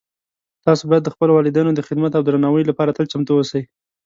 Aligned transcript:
تاسو 0.65 0.83
باید 0.89 1.03
د 1.05 1.09
خپلو 1.15 1.31
والدینو 1.37 1.71
د 1.75 1.81
خدمت 1.87 2.11
او 2.15 2.23
درناوۍ 2.25 2.63
لپاره 2.69 2.95
تل 2.97 3.05
چمتو 3.11 3.33
اوسئ 3.37 3.63